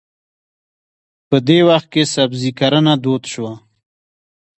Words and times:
په 1.29 1.37
دې 1.47 1.59
وخت 1.69 1.87
کې 1.93 2.03
سبزي 2.15 2.51
کرنه 2.59 2.93
دود 3.03 3.23
شوه. 3.33 3.53